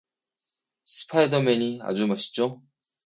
스파이더맨이 0.93 1.81
아주 1.83 2.07
멋있죠? 2.07 2.63